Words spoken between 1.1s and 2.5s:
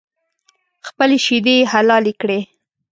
شیدې یې حلالې کړې